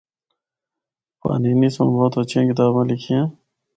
پانینی 1.21 1.69
سنڑ 1.75 1.89
بہت 1.95 2.13
ہچھیاں 2.19 2.45
کتاباں 2.49 2.85
لکھیاں۔ 2.91 3.25